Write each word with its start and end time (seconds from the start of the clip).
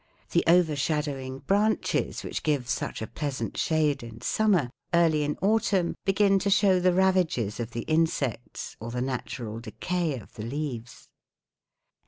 The 0.31 0.43
overshadowing 0.47 1.43
branches, 1.45 2.23
which 2.23 2.41
give 2.41 2.67
such 2.67 3.03
a 3.03 3.05
pleasant 3.05 3.55
shade 3.55 4.01
in 4.01 4.19
summer, 4.21 4.71
early 4.95 5.21
in 5.23 5.37
autumn 5.43 5.93
begin 6.05 6.39
to 6.39 6.49
show 6.49 6.79
the 6.79 6.91
ravages 6.91 7.59
of 7.59 7.69
the 7.69 7.83
insects 7.83 8.75
or 8.79 8.89
the 8.89 8.99
natural 9.01 9.59
decay 9.59 10.17
of 10.17 10.33
the 10.33 10.43
leaves." 10.43 11.07